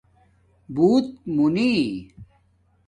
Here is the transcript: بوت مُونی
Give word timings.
بوت 0.73 1.07
مُونی 1.35 1.73